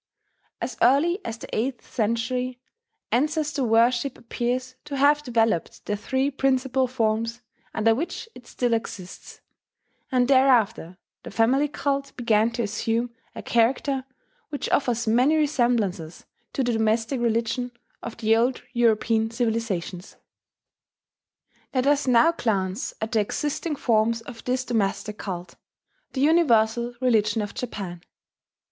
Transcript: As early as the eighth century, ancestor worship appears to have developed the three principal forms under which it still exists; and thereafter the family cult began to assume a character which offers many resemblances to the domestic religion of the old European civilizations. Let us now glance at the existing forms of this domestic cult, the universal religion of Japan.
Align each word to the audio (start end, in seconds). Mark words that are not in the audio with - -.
As 0.59 0.77
early 0.81 1.23
as 1.23 1.37
the 1.37 1.55
eighth 1.55 1.93
century, 1.93 2.59
ancestor 3.11 3.63
worship 3.63 4.17
appears 4.17 4.73
to 4.85 4.97
have 4.97 5.21
developed 5.21 5.85
the 5.85 5.95
three 5.95 6.31
principal 6.31 6.87
forms 6.87 7.43
under 7.71 7.93
which 7.93 8.27
it 8.33 8.47
still 8.47 8.73
exists; 8.73 9.41
and 10.11 10.27
thereafter 10.27 10.97
the 11.21 11.29
family 11.29 11.67
cult 11.67 12.13
began 12.17 12.49
to 12.53 12.63
assume 12.63 13.11
a 13.35 13.43
character 13.43 14.03
which 14.49 14.67
offers 14.71 15.05
many 15.05 15.35
resemblances 15.35 16.25
to 16.53 16.63
the 16.63 16.73
domestic 16.73 17.21
religion 17.21 17.71
of 18.01 18.17
the 18.17 18.35
old 18.35 18.63
European 18.73 19.29
civilizations. 19.29 20.15
Let 21.75 21.85
us 21.85 22.07
now 22.07 22.31
glance 22.31 22.95
at 23.01 23.11
the 23.11 23.19
existing 23.19 23.75
forms 23.75 24.21
of 24.21 24.43
this 24.45 24.65
domestic 24.65 25.19
cult, 25.19 25.57
the 26.13 26.21
universal 26.21 26.95
religion 27.01 27.43
of 27.43 27.53
Japan. 27.53 28.01